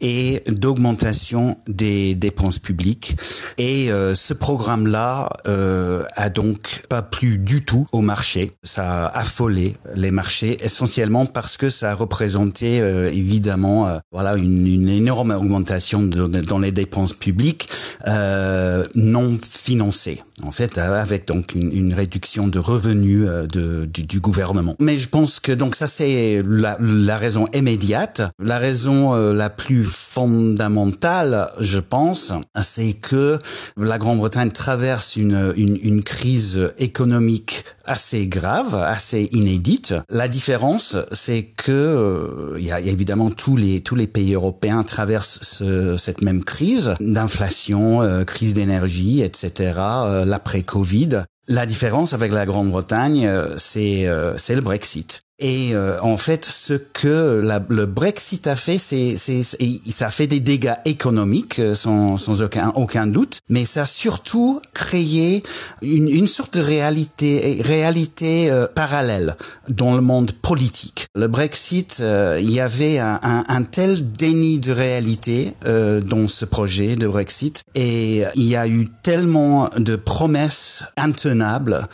et 0.00 0.42
d'augmentation 0.46 1.56
des 1.68 2.14
dépenses 2.14 2.58
publiques. 2.58 3.16
Et 3.58 3.90
euh, 3.90 4.14
ce 4.14 4.34
programme-là 4.34 5.28
euh, 5.46 6.04
a 6.16 6.30
donc 6.30 6.82
pas 6.88 7.02
plu 7.02 7.38
du 7.38 7.64
tout 7.64 7.86
au 7.92 8.00
marché. 8.00 8.52
Ça 8.62 9.06
a 9.06 9.18
affolé 9.18 9.74
les 9.94 10.10
marchés, 10.10 10.58
essentiellement 10.64 11.26
parce 11.26 11.56
que 11.56 11.70
ça 11.70 11.92
a 11.92 11.94
représenté 11.94 12.80
euh, 12.80 13.10
évidemment 13.12 13.88
euh, 13.88 13.98
voilà 14.12 14.36
une, 14.36 14.66
une, 14.66 14.88
énorme 14.88 15.30
augmentation 15.30 16.02
de, 16.02 16.26
dans 16.26 16.58
les 16.58 16.72
dépenses 16.72 17.14
publiques 17.14 17.68
non 18.94 19.38
financées. 19.42 20.22
En 20.42 20.52
fait, 20.52 20.78
avec 20.78 21.26
donc 21.26 21.54
une, 21.54 21.72
une 21.72 21.94
réduction 21.94 22.48
de 22.48 22.58
revenus 22.58 23.26
de, 23.26 23.84
du, 23.84 24.04
du, 24.04 24.20
gouvernement. 24.20 24.76
Mais 24.78 24.98
je 24.98 25.08
pense 25.08 25.40
que 25.40 25.52
donc 25.52 25.74
ça 25.74 25.86
c'est 25.88 26.42
la, 26.46 26.76
la 26.80 27.16
raison 27.16 27.46
immédiate. 27.54 28.22
La 28.38 28.58
raison 28.58 29.14
la 29.32 29.50
plus 29.50 29.84
fondamentale, 29.84 31.50
je 31.60 31.78
pense, 31.78 32.32
c'est 32.60 32.94
que 32.94 33.38
la 33.76 33.98
Grande-Bretagne 33.98 34.50
traverse 34.50 35.16
une, 35.16 35.52
une, 35.56 35.78
une, 35.82 36.02
crise 36.02 36.72
économique 36.78 37.64
assez 37.84 38.26
grave, 38.26 38.74
assez 38.74 39.28
inédite. 39.32 39.94
La 40.08 40.28
différence, 40.28 40.96
c'est 41.12 41.44
que 41.44 41.72
euh, 41.72 42.56
il 42.58 42.64
y, 42.64 42.72
a, 42.72 42.80
évidemment 42.80 43.30
tous 43.30 43.56
les 43.56 43.80
tous 43.80 43.96
les 43.96 44.06
pays 44.06 44.34
européens 44.34 44.82
traversent 44.82 45.40
ce, 45.42 45.96
cette 45.96 46.22
même 46.22 46.44
crise 46.44 46.94
d'inflation, 47.00 48.02
euh, 48.02 48.24
crise 48.24 48.54
d'énergie, 48.54 49.22
etc. 49.22 49.74
Euh, 49.78 50.24
l'après 50.24 50.62
Covid. 50.62 51.24
La 51.48 51.66
différence 51.66 52.12
avec 52.12 52.32
la 52.32 52.46
Grande-Bretagne, 52.46 53.28
c'est 53.56 54.08
c'est 54.36 54.54
le 54.54 54.60
Brexit. 54.60 55.22
Et 55.40 55.74
euh, 55.74 55.98
en 56.02 56.18
fait, 56.18 56.44
ce 56.44 56.74
que 56.74 57.40
la, 57.42 57.64
le 57.68 57.86
Brexit 57.86 58.46
a 58.46 58.56
fait, 58.56 58.76
c'est, 58.76 59.16
ça 59.16 60.06
a 60.06 60.10
fait 60.10 60.26
des 60.26 60.40
dégâts 60.40 60.74
économiques 60.84 61.58
euh, 61.58 61.74
sans, 61.74 62.18
sans 62.18 62.42
aucun, 62.42 62.72
aucun 62.74 63.06
doute, 63.06 63.38
mais 63.48 63.64
ça 63.64 63.82
a 63.82 63.86
surtout 63.86 64.60
créé 64.74 65.42
une, 65.80 66.08
une 66.08 66.26
sorte 66.26 66.58
de 66.58 66.62
réalité, 66.62 67.62
réalité 67.64 68.50
euh, 68.50 68.66
parallèle 68.66 69.36
dans 69.68 69.94
le 69.94 70.02
monde 70.02 70.32
politique. 70.32 71.06
Le 71.14 71.26
Brexit, 71.26 72.02
il 72.38 72.50
y 72.50 72.60
avait 72.60 72.98
un, 72.98 73.18
un, 73.22 73.44
un, 73.48 73.62
tel 73.62 74.06
déni 74.06 74.58
de 74.58 74.72
réalité 74.72 75.54
dans 75.64 76.28
ce 76.28 76.44
projet 76.44 76.96
de 76.96 77.06
Brexit, 77.06 77.62
et 77.74 78.24
il 78.34 78.44
y 78.44 78.56
a 78.56 78.66
eu 78.66 78.86
tellement 79.02 79.70
de 79.76 79.96
promesses 79.96 80.84
intenables 80.96 81.88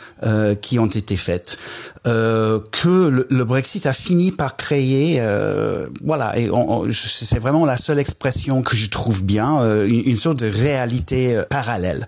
qui 0.61 0.79
ont 0.79 0.87
été 0.87 1.15
faites 1.17 1.57
que 2.07 3.07
le, 3.09 3.27
le 3.29 3.45
Brexit 3.45 3.85
a 3.85 3.93
fini 3.93 4.31
par 4.31 4.55
créer, 4.55 5.17
euh, 5.19 5.87
voilà, 6.03 6.37
et 6.37 6.49
c'est 6.91 7.39
vraiment 7.39 7.65
la 7.65 7.77
seule 7.77 7.99
expression 7.99 8.61
que 8.61 8.75
je 8.75 8.89
trouve 8.89 9.23
bien, 9.23 9.61
euh, 9.61 9.87
une, 9.87 10.15
sorte 10.15 10.39
de 10.39 10.47
réalité 10.47 11.35
euh, 11.35 11.43
parallèle, 11.49 12.07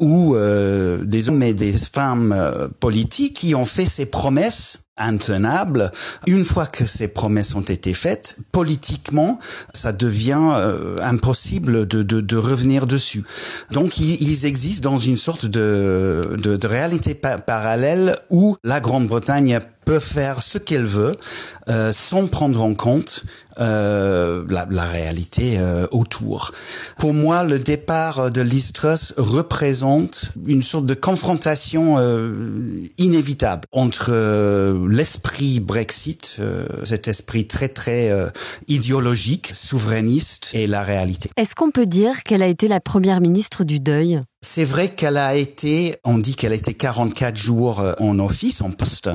où 0.00 0.36
des 0.36 1.28
hommes 1.28 1.42
et 1.42 1.54
des 1.54 1.72
femmes 1.72 2.70
politiques 2.80 3.36
qui 3.36 3.54
ont 3.54 3.64
fait 3.64 3.84
ces 3.84 4.06
promesses 4.06 4.78
intenable. 4.98 5.90
Une 6.26 6.44
fois 6.44 6.66
que 6.66 6.84
ces 6.84 7.08
promesses 7.08 7.54
ont 7.54 7.62
été 7.62 7.94
faites, 7.94 8.36
politiquement, 8.52 9.38
ça 9.74 9.92
devient 9.92 10.52
euh, 10.56 10.98
impossible 11.02 11.86
de, 11.86 12.02
de, 12.02 12.20
de, 12.20 12.36
revenir 12.36 12.86
dessus. 12.86 13.24
Donc, 13.70 13.98
ils, 13.98 14.44
existent 14.44 14.90
dans 14.90 14.98
une 14.98 15.16
sorte 15.16 15.46
de, 15.46 16.36
de, 16.42 16.56
de 16.56 16.66
réalité 16.66 17.14
parallèle 17.14 18.16
où 18.30 18.56
la 18.64 18.80
Grande-Bretagne 18.80 19.60
peut 19.84 19.98
faire 19.98 20.42
ce 20.42 20.58
qu'elle 20.58 20.84
veut 20.84 21.16
euh, 21.68 21.92
sans 21.92 22.26
prendre 22.26 22.62
en 22.62 22.74
compte 22.74 23.24
euh, 23.58 24.44
la, 24.48 24.66
la, 24.70 24.84
réalité 24.84 25.58
euh, 25.58 25.86
autour. 25.90 26.52
Pour 26.98 27.14
moi, 27.14 27.44
le 27.44 27.58
départ 27.58 28.30
de 28.30 28.40
Liz 28.40 28.72
Truss 28.72 29.14
représente 29.16 30.32
une 30.46 30.62
sorte 30.62 30.86
de 30.86 30.94
confrontation 30.94 31.96
euh, 31.98 32.88
inévitable 32.98 33.62
entre 33.72 34.10
euh, 34.10 34.86
l'esprit 34.88 35.60
Brexit, 35.60 36.40
cet 36.82 37.08
esprit 37.08 37.46
très 37.46 37.68
très 37.68 38.12
idéologique, 38.68 39.50
souverainiste, 39.54 40.50
et 40.52 40.66
la 40.66 40.82
réalité. 40.82 41.30
Est-ce 41.36 41.54
qu'on 41.54 41.70
peut 41.70 41.86
dire 41.86 42.22
qu'elle 42.22 42.42
a 42.42 42.46
été 42.46 42.68
la 42.68 42.80
première 42.80 43.20
ministre 43.20 43.64
du 43.64 43.80
deuil? 43.80 44.20
C'est 44.44 44.64
vrai 44.64 44.88
qu'elle 44.88 45.18
a 45.18 45.36
été, 45.36 45.94
on 46.04 46.18
dit 46.18 46.34
qu'elle 46.34 46.50
a 46.50 46.56
été 46.56 46.74
44 46.74 47.36
jours 47.36 47.78
euh, 47.78 47.92
en 48.00 48.18
office, 48.18 48.60
en 48.60 48.70
poste, 48.70 49.08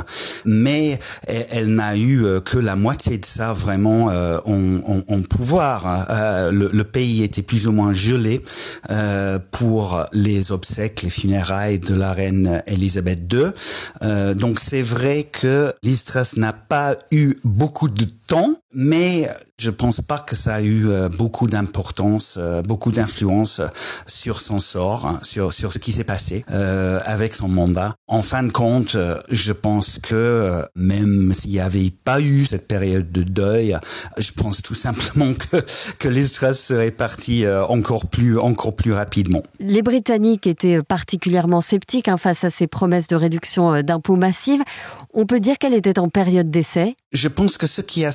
mais 0.45 0.99
elle, 1.27 1.67
n'a 1.67 1.97
eu 1.97 2.23
euh, 2.23 2.39
que 2.39 2.57
la 2.57 2.77
moitié 2.77 3.17
de 3.17 3.25
ça 3.25 3.51
vraiment 3.51 4.09
euh, 4.27 5.21
pouvoir. 5.29 6.07
le, 6.51 6.83
pays 6.83 7.23
était 7.23 7.41
plus 7.41 7.67
ou 7.67 7.71
moins 7.71 7.93
gelé 7.93 8.41
pour 9.51 10.05
les 10.13 10.51
obsèques, 10.51 11.01
les 11.01 11.09
funérailles 11.09 11.79
de 11.79 11.93
la 11.93 12.13
reine 12.13 12.63
Elisabeth 12.65 13.19
II. 13.31 14.35
donc 14.35 14.59
c'est 14.59 14.81
vrai 14.81 15.27
que 15.31 15.73
Liz 15.83 16.03
n'a 16.37 16.53
pas 16.53 16.95
eu 17.11 17.35
beaucoup 17.43 17.89
de 17.89 18.05
temps, 18.27 18.55
mais 18.73 19.29
je 19.59 19.69
pense 19.69 20.01
pas 20.01 20.19
que 20.19 20.35
ça 20.35 20.55
a 20.55 20.61
eu 20.61 20.87
beaucoup 21.17 21.47
d'importance, 21.47 22.39
beaucoup 22.65 22.91
d'influence 22.91 23.61
sur 24.05 24.39
son 24.39 24.59
sort 24.59 25.19
sur, 25.21 25.53
sur 25.53 25.73
ce 25.73 25.79
qui 25.79 25.91
s'est 25.91 26.03
passé 26.03 26.45
euh, 26.51 26.99
avec 27.05 27.33
son 27.33 27.47
mandat. 27.47 27.95
En 28.07 28.21
fin 28.21 28.43
de 28.43 28.51
compte, 28.51 28.95
euh, 28.95 29.19
je 29.29 29.51
pense 29.51 29.99
que 29.99 30.15
euh, 30.15 30.63
même 30.75 31.33
s'il 31.33 31.51
n'y 31.51 31.59
avait 31.59 31.91
pas 31.91 32.21
eu 32.21 32.45
cette 32.45 32.67
période 32.67 33.11
de 33.11 33.23
deuil, 33.23 33.77
je 34.17 34.31
pense 34.31 34.61
tout 34.61 34.75
simplement 34.75 35.33
que, 35.33 35.57
que 35.99 36.07
l'Israël 36.07 36.55
serait 36.55 36.91
parti 36.91 37.45
euh, 37.45 37.65
encore 37.65 38.07
plus, 38.07 38.37
encore 38.37 38.75
plus 38.75 38.93
rapidement. 38.93 39.43
Les 39.59 39.81
Britanniques 39.81 40.47
étaient 40.47 40.81
particulièrement 40.81 41.61
sceptiques 41.61 42.07
hein, 42.07 42.17
face 42.17 42.43
à 42.43 42.49
ces 42.49 42.67
promesses 42.67 43.07
de 43.07 43.15
réduction 43.15 43.81
d'impôts 43.81 44.15
massives. 44.15 44.61
On 45.13 45.25
peut 45.25 45.39
dire 45.39 45.57
qu'elle 45.57 45.73
était 45.73 45.99
en 45.99 46.09
période 46.09 46.51
d'essai. 46.51 46.95
Je 47.11 47.27
pense 47.27 47.57
que 47.57 47.67
ce 47.67 47.81
qui 47.81 48.05
a 48.05 48.11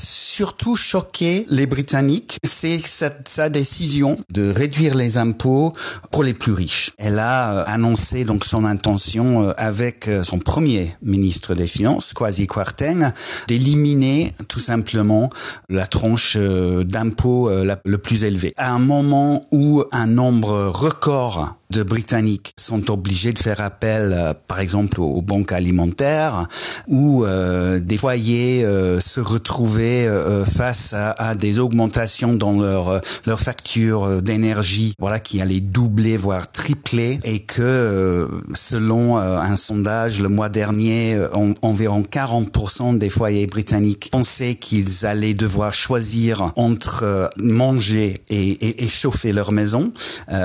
surtout 0.52 0.76
choqué 0.76 1.47
les 1.49 1.64
Britanniques, 1.64 2.37
c'est 2.44 2.78
sa, 2.85 3.49
décision 3.49 4.18
de 4.30 4.52
réduire 4.52 4.94
les 4.94 5.16
impôts 5.16 5.73
pour 6.11 6.23
les 6.23 6.35
plus 6.35 6.52
riches. 6.52 6.90
Elle 6.99 7.18
a 7.18 7.52
euh, 7.52 7.64
annoncé 7.66 8.26
donc 8.26 8.44
son 8.44 8.66
intention 8.66 9.49
euh, 9.49 9.52
avec 9.56 10.09
euh, 10.09 10.23
son 10.23 10.38
premier 10.38 10.94
ministre 11.00 11.54
des 11.54 11.66
Finances, 11.66 12.12
Kwasi 12.12 12.47
Kwarteng, 12.47 13.12
d'éliminer 13.49 14.35
tout 14.49 14.59
simplement 14.59 15.30
la 15.71 15.87
tranche 15.87 16.37
d'impôt 16.37 17.50
le 17.50 17.99
plus 17.99 18.25
élevée. 18.25 18.52
À 18.59 18.73
un 18.73 18.78
moment 18.78 19.47
où 19.52 19.85
un 19.90 20.06
nombre 20.06 20.66
record 20.66 21.56
de 21.73 21.83
Britanniques 21.83 22.55
sont 22.59 22.91
obligés 22.91 23.33
de 23.33 23.38
faire 23.38 23.61
appel, 23.61 24.12
euh, 24.12 24.35
par 24.47 24.61
exemple, 24.61 25.00
aux, 25.00 25.23
banques 25.23 25.52
alimentaires, 25.52 26.47
ou 26.87 27.25
euh, 27.25 27.81
des 27.81 27.97
foyers 27.97 28.64
euh, 28.64 29.00
se 29.00 29.21
retrouver 29.21 30.09
face 30.45 30.95
à, 30.95 31.35
des 31.35 31.59
augmentations 31.59 32.35
dans 32.35 32.61
leur 32.61 33.00
leur 33.26 33.41
facture 33.41 34.21
d'énergie, 34.21 34.95
voilà, 34.99 35.19
qui 35.19 35.41
allait 35.41 35.61
doubler 35.61 36.17
voire 36.17 36.50
tripler, 36.52 37.19
et 37.25 37.41
que 37.41 38.29
selon 38.55 39.17
un 39.17 39.57
sondage 39.57 40.21
le 40.21 40.29
mois 40.29 40.50
dernier, 40.50 41.19
environ 41.62 42.02
40% 42.02 42.99
des 42.99 43.09
foyers 43.09 43.47
britanniques 43.47 44.11
pensaient 44.12 44.57
qu'ils 44.57 45.07
allaient 45.07 45.35
devoir 45.35 45.73
choisir 45.73 46.52
entre 46.57 47.31
manger 47.37 48.23
et, 48.29 48.85
et, 48.85 48.88
chauffer 48.88 49.33
leur 49.33 49.52
maison 49.52 49.93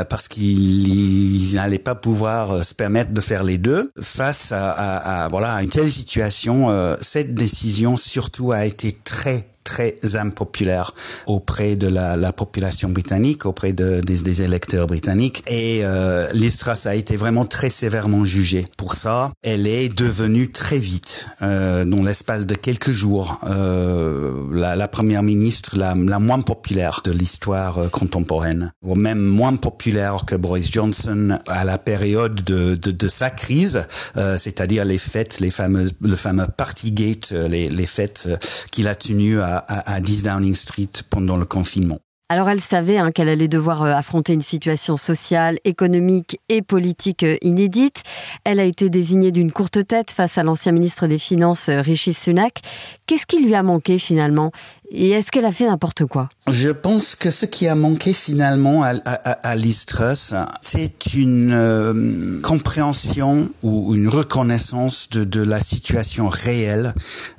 parce 0.10 0.28
qu'ils 0.28 1.17
ils 1.18 1.56
n'allaient 1.56 1.80
pas 1.80 1.96
pouvoir 1.96 2.52
euh, 2.52 2.64
se 2.64 2.74
permettre 2.74 3.12
de 3.12 3.22
faire 3.22 3.44
les 3.44 3.58
deux 3.58 3.92
face 4.02 4.52
à, 4.52 5.28
voilà 5.30 5.62
une 5.62 5.70
telle 5.70 5.92
situation. 5.92 6.70
Euh, 6.70 6.96
cette 7.02 7.34
décision 7.34 7.98
surtout 7.98 8.52
a 8.52 8.66
été 8.66 8.92
très 8.92 9.48
très 9.68 9.98
impopulaire 10.16 10.94
auprès 11.26 11.76
de 11.76 11.88
la, 11.88 12.16
la 12.16 12.32
population 12.32 12.88
britannique, 12.88 13.46
auprès 13.46 13.74
de, 13.74 14.00
des, 14.00 14.22
des, 14.22 14.42
électeurs 14.42 14.88
britanniques. 14.88 15.44
Et 15.48 15.82
euh, 15.84 16.28
Listras 16.34 16.84
a 16.86 16.96
été 16.96 17.18
vraiment 17.18 17.46
très 17.46 17.70
sévèrement 17.70 18.24
jugée. 18.24 18.66
Pour 18.78 18.96
ça, 18.96 19.34
elle 19.44 19.68
est 19.68 19.90
devenue 19.90 20.52
très 20.52 20.78
vite, 20.78 21.28
euh, 21.42 21.84
dans 21.84 22.02
l'espace 22.02 22.46
de 22.46 22.56
quelques 22.56 22.92
jours, 22.92 23.42
euh, 23.44 24.46
la, 24.54 24.78
la, 24.78 24.88
première 24.88 25.22
ministre 25.22 25.78
la, 25.78 25.94
la 25.96 26.20
moins 26.20 26.42
populaire 26.42 27.02
de 27.04 27.12
l'histoire 27.12 27.78
euh, 27.78 27.88
contemporaine, 27.90 28.72
ou 28.82 28.96
même 28.96 29.20
moins 29.20 29.58
populaire 29.58 30.24
que 30.26 30.36
Boris 30.36 30.72
Johnson 30.72 31.38
à 31.48 31.66
la 31.66 31.78
période 31.78 32.42
de, 32.46 32.76
de, 32.76 32.92
de 32.92 33.08
sa 33.10 33.30
crise, 33.30 33.86
euh, 34.16 34.38
c'est-à-dire 34.38 34.86
les 34.86 34.98
fêtes, 34.98 35.42
les 35.42 35.52
fameuses, 35.52 35.94
le 36.02 36.16
fameux 36.16 36.48
Partygate, 36.56 37.34
euh, 37.34 37.48
les, 37.50 37.70
les 37.70 37.86
fêtes 37.86 38.30
qu'il 38.72 38.88
a 38.88 38.96
tenues 38.96 39.42
à 39.42 39.57
à, 39.68 40.00
10 40.00 40.24
Downing 40.24 40.56
Street 40.56 40.90
pendant 41.10 41.38
le 41.38 41.46
confinement. 41.46 42.00
Alors 42.30 42.50
elle 42.50 42.60
savait 42.60 42.98
hein, 42.98 43.12
qu'elle 43.12 43.30
allait 43.30 43.48
devoir 43.48 43.84
euh, 43.84 43.94
affronter 43.94 44.34
une 44.34 44.42
situation 44.42 44.98
sociale, 44.98 45.60
économique 45.64 46.42
et 46.50 46.62
politique 46.62 47.24
euh, 47.24 47.38
inédite. 47.42 48.04
Elle 48.44 48.60
a 48.60 48.66
été 48.66 48.90
désignée 48.90 49.32
d'une 49.32 49.54
courte 49.54 49.88
tête 49.88 50.12
face 50.12 50.38
à 50.38 50.44
l'ancien 50.44 50.74
ministre 50.74 51.08
des 51.08 51.20
Finances 51.20 51.70
euh, 51.70 51.80
Rishi 51.80 52.14
Sunak. 52.14 52.60
Qu'est-ce 53.06 53.26
qui 53.26 53.42
lui 53.42 53.56
a 53.56 53.64
manqué 53.64 53.98
finalement? 53.98 54.52
Et 54.90 55.12
est-ce 55.12 55.32
qu'elle 55.32 55.46
a 55.46 55.52
fait 55.52 55.68
n'importe 55.68 56.06
quoi? 56.06 56.30
Je 56.48 56.70
pense 56.70 57.16
que 57.16 57.30
ce 57.30 57.46
qui 57.46 57.68
a 57.68 57.76
manqué 57.76 58.14
finalement 58.14 58.84
à, 58.84 58.94
à, 59.06 59.32
à 59.50 59.56
Liz 59.56 59.86
Truss, 59.86 60.34
c'est 60.62 61.14
une 61.14 61.52
euh, 61.54 62.42
compréhension 62.42 63.50
ou 63.64 63.96
une 63.96 64.08
reconnaissance 64.08 65.10
de, 65.10 65.24
de 65.24 65.42
la 65.42 65.60
situation 65.60 66.30
réelle 66.30 66.94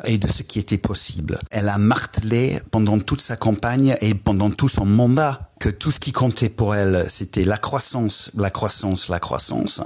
et 0.04 0.18
de 0.18 0.28
ce 0.28 0.42
qui 0.42 0.58
était 0.58 0.78
possible. 0.78 1.38
Elle 1.50 1.68
a 1.68 1.78
martelé 1.78 2.60
pendant 2.70 2.98
toute 2.98 3.20
sa 3.20 3.36
campagne 3.36 3.96
et 4.00 4.14
pendant 4.14 4.50
tout 4.50 4.68
son 4.68 4.84
mandat 4.84 5.47
que 5.58 5.68
tout 5.68 5.90
ce 5.90 6.00
qui 6.00 6.12
comptait 6.12 6.48
pour 6.48 6.74
elle, 6.74 7.04
c'était 7.08 7.44
la 7.44 7.56
croissance, 7.56 8.30
la 8.36 8.50
croissance, 8.50 9.08
la 9.08 9.18
croissance. 9.18 9.80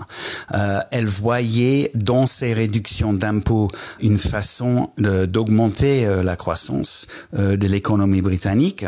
Euh, 0.54 0.80
elle 0.90 1.06
voyait 1.06 1.90
dans 1.94 2.26
ces 2.26 2.52
réductions 2.52 3.12
d'impôts 3.12 3.70
une 4.00 4.18
façon 4.18 4.90
d'augmenter 4.98 6.06
euh, 6.06 6.22
la 6.22 6.36
croissance 6.36 7.06
euh, 7.36 7.56
de 7.56 7.66
l'économie 7.66 8.22
britannique, 8.22 8.84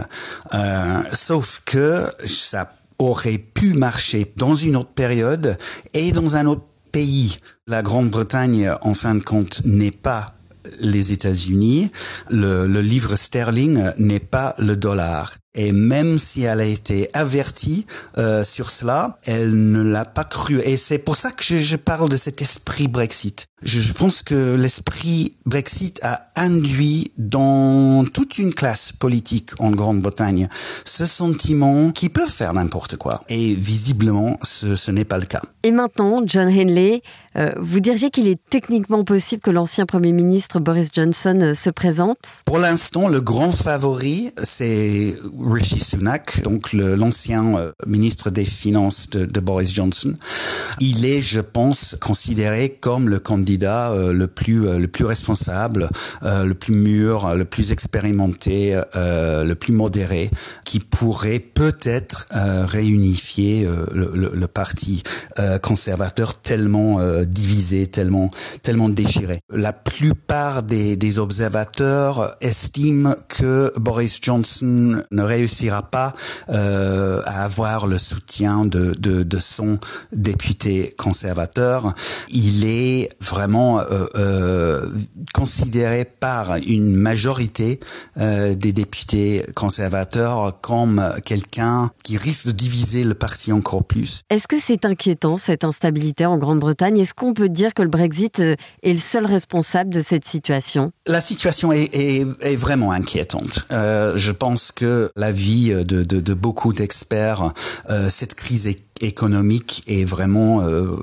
euh, 0.53 1.03
sauf 1.13 1.63
que 1.65 2.07
ça 2.25 2.75
aurait 2.99 3.39
pu 3.39 3.75
marcher 3.75 4.33
dans 4.37 4.55
une 4.55 4.77
autre 4.77 4.93
période 4.95 5.57
et 5.95 6.13
dans 6.13 6.37
un 6.37 6.47
autre 6.47 6.65
pays. 6.93 7.39
La 7.67 7.83
Grande-Bretagne, 7.83 8.73
en 8.83 8.95
fin 8.95 9.15
de 9.15 9.23
compte, 9.23 9.63
n'est 9.65 9.91
pas 9.91 10.35
les 10.81 11.13
États-Unis. 11.13 11.91
Le, 12.31 12.67
le 12.67 12.81
livre 12.81 13.17
sterling 13.17 13.91
n'est 13.99 14.21
pas 14.21 14.55
le 14.59 14.77
dollar. 14.77 15.35
Et 15.55 15.73
même 15.73 16.19
si 16.19 16.43
elle 16.43 16.61
a 16.61 16.65
été 16.65 17.09
avertie 17.13 17.87
euh, 18.19 18.45
sur 18.45 18.71
cela, 18.71 19.19
elle 19.25 19.71
ne 19.71 19.83
l'a 19.83 20.05
pas 20.05 20.25
cru. 20.25 20.61
Et 20.65 20.77
c'est 20.77 20.99
pour 20.99 21.17
ça 21.17 21.31
que 21.31 21.45
je, 21.45 21.59
je, 21.59 21.77
parle 21.77 22.09
de 22.09 22.17
cet 22.17 22.43
esprit 22.43 22.89
Brexit. 22.89 23.47
Je, 23.63 23.81
je 23.81 23.93
pense 23.93 24.23
que 24.23 24.57
l'esprit 24.57 25.37
Brexit 25.47 26.01
a 26.03 26.27
induit 26.37 27.13
dans 27.19 28.05
toute 28.05 28.39
une 28.39 28.53
classe 28.53 28.93
politique 28.93 29.51
en 29.59 29.71
Grande-Bretagne 29.71 30.49
ce 30.85 31.07
sentiment 31.07 31.93
qu'ils 31.93 32.11
peuvent 32.11 32.29
faire 32.29 32.53
n'importe 32.53 32.97
quoi. 32.97 33.23
Et 33.29 33.55
visiblement, 33.55 34.39
ce, 34.43 34.77
ce 34.77 34.91
n'est 34.91 35.05
pas 35.05 35.19
le 35.19 35.27
cas. 35.27 35.43
Et 35.63 35.71
maintenant, 35.71 36.23
John 36.27 36.49
Henley, 36.49 37.03
euh, 37.37 37.53
vous 37.59 37.81
diriez 37.81 38.11
qu'il 38.11 38.29
est 38.29 38.41
techniquement 38.49 39.03
possible 39.03 39.43
que 39.43 39.51
l'ancien 39.51 39.87
Premier 39.87 40.13
ministre 40.13 40.61
Boris 40.61 40.91
Johnson 40.93 41.39
euh, 41.41 41.55
se 41.55 41.71
présente? 41.71 42.43
Pour 42.45 42.59
l'instant, 42.59 43.09
le 43.09 43.21
grand 43.21 43.51
favori, 43.51 44.31
c'est 44.43 45.17
Rishi 45.45 45.81
Sunak, 45.81 46.43
donc 46.43 46.73
l'ancien 46.73 47.57
euh, 47.57 47.73
ministre 47.87 48.31
des 48.31 48.45
Finances 48.45 49.11
de, 49.11 49.27
de, 49.27 49.41
Boris 49.41 49.73
Johnson. 49.73 50.15
Il 50.81 51.05
est, 51.05 51.21
je 51.21 51.41
pense, 51.41 51.97
considéré 52.01 52.71
comme 52.81 53.09
le 53.09 53.19
candidat 53.19 53.95
le 53.95 54.27
plus 54.27 54.79
le 54.79 54.89
plus 54.89 55.05
responsable, 55.05 55.89
le 56.23 56.53
plus 56.53 56.75
mûr, 56.75 57.35
le 57.35 57.45
plus 57.45 57.73
expérimenté, 57.73 58.81
le 58.95 59.53
plus 59.55 59.73
modéré, 59.73 60.31
qui 60.65 60.81
pourrait 60.81 61.39
peut-être 61.39 62.27
réunifier 62.33 63.69
le, 63.93 64.11
le, 64.15 64.33
le, 64.35 64.47
parti 64.49 65.03
conservateur 65.63 66.41
tellement 66.41 66.99
divisé, 67.25 67.87
tellement, 67.87 68.29
tellement 68.63 68.89
déchiré. 68.89 69.41
La 69.53 69.73
plupart 69.73 70.63
des, 70.63 70.97
des 70.97 71.19
observateurs 71.19 72.37
estiment 72.41 73.15
que 73.29 73.73
Boris 73.77 74.19
Johnson 74.23 75.03
ne 75.11 75.23
réussira 75.35 75.83
pas 75.83 76.13
euh, 76.49 77.23
à 77.27 77.45
avoir 77.45 77.87
le 77.87 77.99
soutien 77.99 78.65
de, 78.65 78.95
de, 78.99 79.23
de, 79.23 79.39
son 79.39 79.79
député 80.13 80.95
conservateur. 80.97 81.95
Il 82.31 82.65
est 82.65 83.11
vraiment 83.21 83.81
euh, 83.81 84.07
euh, 84.15 84.89
considéré 85.33 86.05
par 86.05 86.57
une 86.57 86.95
majorité 86.95 87.81
des 88.17 88.73
députés 88.73 89.45
conservateurs 89.55 90.61
comme 90.61 91.03
quelqu'un 91.25 91.91
qui 92.05 92.17
risque 92.17 92.47
de 92.47 92.53
diviser 92.53 93.03
le 93.05 93.15
parti 93.15 93.53
encore 93.53 93.85
plus. 93.85 94.23
Est-ce 94.31 94.49
que 94.49 94.59
c'est 94.59 94.85
inquiétant 94.85 95.37
cette 95.37 95.65
instabilité 95.65 96.27
en 96.27 96.39
Grande-Bretagne? 96.39 96.99
Est-ce 96.99 97.15
qu'on 97.15 97.35
peut 97.35 97.49
dire 97.49 97.75
que 97.75 97.83
le 97.83 97.89
Brexit 97.89 98.39
est 98.39 98.93
le 98.93 98.99
seul 98.99 99.27
responsable 99.27 99.91
de 99.91 100.01
cette 100.01 100.25
situation? 100.25 100.93
La 101.07 101.21
situation 101.21 101.73
est, 101.73 101.91
est, 101.95 102.27
est 102.41 102.57
vraiment 102.57 102.93
inquiétante. 102.93 103.67
Je 103.71 104.31
pense 104.31 104.73
que 104.73 105.11
la 105.17 105.24
vie 105.33 105.73
de, 105.73 106.05
de, 106.05 106.21
de 106.21 106.35
beaucoup 106.35 106.73
d'experts, 106.73 107.53
euh, 107.91 108.09
cette 108.11 108.35
crise 108.35 108.67
est 108.67 108.81
économique 109.07 109.83
est 109.87 110.05
vraiment 110.05 110.63
euh, 110.63 110.97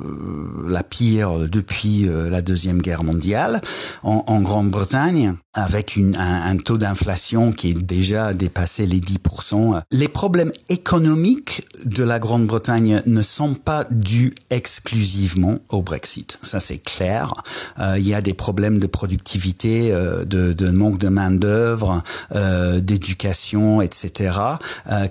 la 0.67 0.84
pire 0.84 1.50
depuis 1.50 2.08
euh, 2.08 2.29
la 2.29 2.41
deuxième 2.41 2.81
guerre 2.81 3.03
mondiale 3.03 3.62
en, 4.03 4.41
Grande-Bretagne 4.41 5.36
avec 5.53 6.00
un, 6.17 6.58
taux 6.58 6.77
d'inflation 6.77 7.51
qui 7.51 7.72
est 7.72 7.74
déjà 7.74 8.34
dépassé 8.34 8.86
les 8.86 9.00
10%. 9.00 9.81
Les 9.91 10.08
problèmes 10.08 10.51
économiques 10.70 11.67
de 11.86 12.03
la 12.03 12.20
Grande-Bretagne 12.20 13.01
ne 13.05 13.22
sont 13.22 13.53
pas 13.53 13.86
dus 13.91 14.34
exclusivement 14.50 15.60
au 15.70 15.81
Brexit. 15.81 16.39
Ça 16.41 16.60
c'est 16.60 16.77
clair. 16.77 17.34
Euh, 17.79 17.96
il 17.98 18.08
y 18.08 18.13
a 18.13 18.22
des 18.22 18.34
problèmes 18.34 18.79
de 18.79 18.88
productivité, 18.88 19.91
euh, 19.91 20.24
de, 20.25 20.53
de, 20.53 20.70
manque 20.70 20.98
de 20.98 21.10
main 21.10 21.31
d'œuvre, 21.31 22.03
euh, 22.34 22.79
d'éducation, 22.79 23.81
etc. 23.81 24.31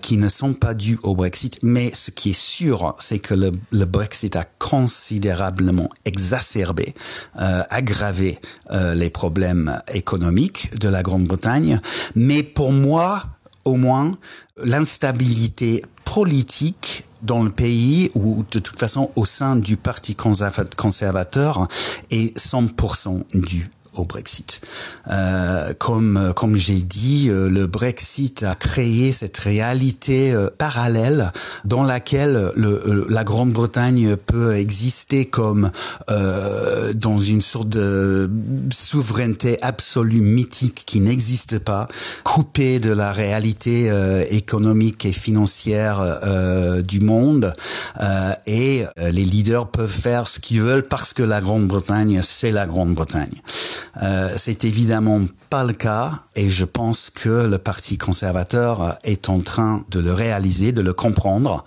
qui 0.01 0.17
ne 0.17 0.29
sont 0.29 0.55
pas 0.55 0.75
dus 0.75 0.99
au 1.03 1.15
Brexit. 1.15 1.59
Mais 1.63 1.91
ce 1.95 2.11
qui 2.11 2.31
est 2.31 2.41
sûr 2.41 2.80
c'est 2.99 3.19
que 3.19 3.35
le, 3.35 3.85
Brexit 3.85 4.37
a 4.37 4.45
considérablement 4.59 5.91
exacerbé, 6.05 6.95
euh, 7.41 7.63
aggravé 7.71 8.39
euh, 8.71 8.95
les 8.95 9.11
problèmes 9.11 9.81
économiques 9.93 10.79
de 10.79 10.89
la 10.89 11.03
Grande-Bretagne. 11.03 11.81
Mais 12.15 12.43
pour 12.43 12.73
moi, 12.73 13.25
au 13.65 13.77
moins, 13.77 14.13
l'instabilité 14.63 15.85
politique 16.05 17.05
dans 17.23 17.43
le 17.43 17.51
pays 17.51 18.11
ou 18.15 18.45
de 18.51 18.59
toute 18.59 18.79
façon 18.79 19.11
au 19.17 19.25
sein 19.25 19.57
du 19.57 19.77
parti 19.77 20.17
conservateur 20.17 21.69
est 22.11 22.37
100% 22.39 23.25
due 23.35 23.69
au 23.95 24.05
Brexit. 24.05 24.61
Euh, 25.11 25.73
comme 25.79 26.33
comme 26.37 26.57
j'ai 26.57 26.83
dit, 26.83 27.29
euh, 27.29 27.49
le 27.49 27.67
Brexit 27.67 28.43
a 28.43 28.55
créé 28.55 29.13
cette 29.13 29.39
réalité 29.39 30.33
euh, 30.33 30.49
parallèle 30.57 31.33
dans 31.65 31.83
laquelle 31.83 32.53
le, 32.55 32.69
euh, 32.69 33.07
la 33.09 33.25
Grande-Bretagne 33.25 34.17
peut 34.17 34.55
exister 34.57 35.25
comme 35.25 35.71
euh, 36.11 36.93
dans 36.93 37.19
une 37.19 37.41
sorte 37.41 37.69
de 37.69 38.31
souveraineté 38.73 39.61
absolue 39.63 40.21
mythique 40.21 40.85
qui 40.87 41.01
n'existe 41.01 41.59
pas, 41.59 41.89
coupée 42.25 42.79
de 42.79 42.93
la 42.93 43.13
réalité 43.13 43.91
euh, 43.91 44.25
économique 44.31 45.05
et 45.05 45.13
financière 45.13 46.21
du 46.83 47.01
monde, 47.01 47.53
et 48.47 48.85
les 48.97 49.25
leaders 49.25 49.69
peuvent 49.69 49.91
faire 49.91 50.29
ce 50.29 50.41
qu'ils 50.41 50.61
veulent 50.61 50.87
parce 50.87 51.13
que 51.13 51.23
la 51.23 51.41
Grande-Bretagne, 51.41 52.21
c'est 52.23 52.51
la 52.51 52.67
Grande-Bretagne. 52.67 53.33
Euh, 54.03 54.33
c'est 54.37 54.65
évidemment 54.65 55.21
pas 55.51 55.65
le 55.65 55.73
cas 55.73 56.21
et 56.37 56.49
je 56.49 56.65
pense 56.65 57.11
que 57.11 57.29
le 57.29 57.59
Parti 57.59 57.99
conservateur 57.99 58.99
est 59.03 59.29
en 59.29 59.41
train 59.41 59.85
de 59.91 59.99
le 59.99 60.13
réaliser, 60.13 60.71
de 60.73 60.81
le 60.81 60.93
comprendre. 60.93 61.65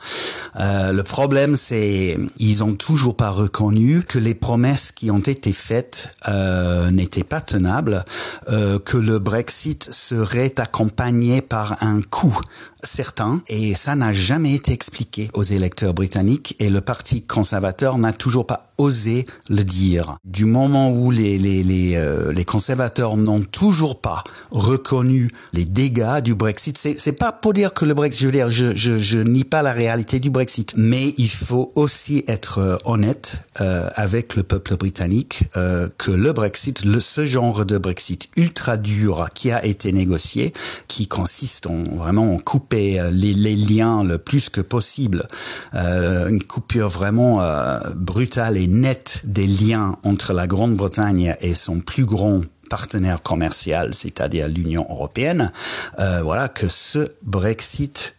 Euh, 0.60 0.94
le 0.94 1.04
problème, 1.04 1.56
c'est 1.58 2.18
ils 2.38 2.64
ont 2.64 2.76
toujours 2.76 3.18
pas 3.18 3.30
reconnu 3.30 4.04
que 4.04 4.20
les 4.20 4.36
promesses 4.36 4.92
qui 4.92 5.12
ont 5.12 5.20
été 5.20 5.52
faites 5.52 6.16
euh, 6.30 6.92
n'étaient 6.92 7.26
pas 7.26 7.42
tenables, 7.42 8.06
euh, 8.50 8.80
que 8.80 8.98
le 8.98 9.20
Brexit 9.20 9.90
serait 9.92 10.54
accompagné 10.60 11.42
par 11.42 11.84
un 11.84 12.02
coût 12.02 12.40
certain 12.84 13.42
et 13.48 13.76
ça 13.76 13.96
n'a 13.96 14.14
jamais 14.14 14.54
été 14.54 14.72
expliqué 14.74 15.30
aux 15.34 15.44
électeurs 15.44 15.94
britanniques 15.94 16.56
et 16.60 16.70
le 16.70 16.82
Parti 16.82 17.22
conservateur 17.24 17.98
n'a 17.98 18.14
toujours 18.14 18.46
pas 18.46 18.74
osé 18.78 19.26
le 19.50 19.64
dire. 19.64 20.18
Du 20.26 20.46
moment 20.46 20.92
où 20.92 21.12
les, 21.12 21.38
les, 21.38 21.64
les, 21.64 21.96
euh, 21.96 22.32
les 22.32 22.46
conservateurs 22.46 23.18
n'ont 23.18 23.42
toujours 23.42 24.02
pas 24.02 24.24
reconnu 24.52 25.30
les 25.54 25.66
dégâts 25.66 26.22
du 26.22 26.36
Brexit, 26.36 26.78
c'est, 26.78 27.00
c'est 27.00 27.14
pas 27.14 27.32
pour 27.32 27.54
dire 27.54 27.74
que 27.74 27.86
le 27.86 27.94
Brexit, 27.94 28.22
je 28.22 28.26
veux 28.26 28.32
dire, 28.32 28.50
je, 28.50 28.76
je, 28.76 28.98
je 28.98 29.20
nie 29.20 29.44
pas 29.44 29.62
la 29.62 29.72
réalité 29.72 30.20
du 30.20 30.30
Brexit, 30.30 30.74
mais 30.76 31.14
il 31.18 31.30
faut 31.30 31.72
aussi 31.76 32.24
être 32.28 32.60
euh, 32.60 32.78
honnête 32.86 33.38
euh, 33.62 33.90
avec 33.96 34.36
le 34.36 34.44
peuple 34.44 34.76
britannique 34.76 35.44
euh, 35.56 35.88
que 35.98 36.12
le 36.12 36.34
Brexit, 36.34 36.84
le, 36.84 37.00
ce 37.00 37.26
genre 37.26 37.66
de 37.66 37.78
Brexit 37.78 38.28
ultra 38.36 38.78
dur 38.78 39.30
qui 39.34 39.52
a 39.52 39.64
été 39.64 39.92
négocié, 39.92 40.54
qui 40.88 41.08
consiste 41.08 41.68
en 41.68 41.84
vraiment 41.84 42.34
en 42.34 42.40
couper 42.40 42.73
les, 42.74 43.34
les 43.34 43.56
liens 43.56 44.04
le 44.04 44.18
plus 44.18 44.50
que 44.50 44.62
possible, 44.62 45.28
euh, 45.74 46.28
une 46.28 46.44
coupure 46.44 46.90
vraiment 46.90 47.42
euh, 47.42 47.80
brutale 47.96 48.58
et 48.58 48.68
nette 48.68 49.22
des 49.24 49.48
liens 49.48 49.98
entre 50.04 50.34
la 50.34 50.48
Grande-Bretagne 50.48 51.36
et 51.42 51.54
son 51.54 51.80
plus 51.80 52.06
grand 52.06 52.42
partenaire 52.70 53.22
commercial, 53.22 53.94
c'est-à-dire 53.94 54.48
l'Union 54.48 54.86
européenne, 54.90 55.52
euh, 56.00 56.22
voilà 56.24 56.48
que 56.48 56.68
ce 56.68 57.12
Brexit 57.22 58.16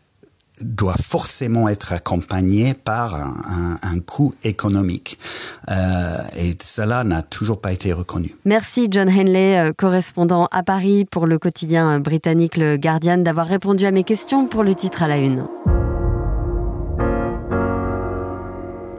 doit 0.60 0.96
forcément 1.00 1.68
être 1.68 1.92
accompagné 1.92 2.74
par 2.74 3.14
un, 3.14 4.00
coût 4.06 4.34
économique. 4.44 5.18
Euh, 5.70 6.18
et 6.36 6.56
cela 6.60 7.04
n'a 7.04 7.22
toujours 7.22 7.60
pas 7.60 7.72
été 7.72 7.92
reconnu. 7.92 8.34
Merci 8.44 8.88
John 8.90 9.08
Henley, 9.08 9.58
euh, 9.58 9.72
correspondant 9.72 10.48
à 10.50 10.62
Paris 10.62 11.04
pour 11.04 11.26
le 11.26 11.38
quotidien 11.38 12.00
britannique 12.00 12.56
Le 12.56 12.76
Guardian, 12.76 13.18
d'avoir 13.18 13.46
répondu 13.46 13.86
à 13.86 13.90
mes 13.90 14.04
questions 14.04 14.46
pour 14.46 14.62
le 14.62 14.74
titre 14.74 15.02
à 15.02 15.08
la 15.08 15.16
une. 15.16 15.46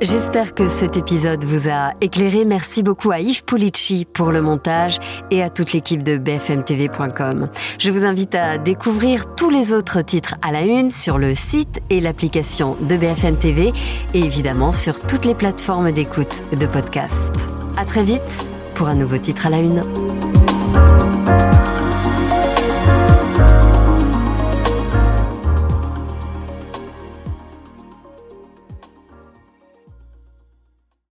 J'espère 0.02 0.54
que 0.54 0.68
cet 0.68 0.98
épisode 0.98 1.46
vous 1.46 1.70
a 1.70 1.94
éclairé. 2.02 2.44
Merci 2.44 2.84
beaucoup 2.84 3.12
à 3.12 3.20
Yves 3.20 3.46
Pulici 3.46 4.06
pour 4.06 4.32
le 4.32 4.42
montage 4.42 5.00
et 5.32 5.42
à 5.42 5.50
toute 5.50 5.72
l'équipe 5.72 6.04
de 6.04 6.18
bfmtv.com. 6.18 7.48
Je 7.80 7.92
vous 7.92 8.04
invite 8.04 8.36
à 8.36 8.58
découvrir 8.58 9.34
tous 9.36 9.50
les 9.50 9.72
autres 9.72 10.02
titres 10.02 10.36
à 10.42 10.52
la 10.52 10.64
une 10.64 10.92
sur 10.92 11.18
le 11.18 11.34
site 11.34 11.82
et 11.90 12.02
l'application 12.02 12.76
de 12.82 12.98
BFM 12.98 13.38
TV 13.38 13.72
et 14.14 14.20
évidemment 14.20 14.74
sur 14.74 15.00
toutes 15.00 15.26
les 15.26 15.36
plateformes 15.36 15.92
d'écoute 15.92 16.44
de 16.52 16.66
podcast. 16.66 17.34
À 17.78 17.86
très 17.86 18.04
vite 18.04 18.48
pour 18.76 18.88
un 18.88 18.96
nouveau 18.96 19.18
titre 19.18 19.48
à 19.48 19.50
la 19.50 19.60
une. 19.60 19.82